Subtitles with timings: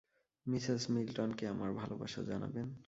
[0.45, 2.67] Mrs মিল্টনকে আমার ভালবাসা জানাবেন।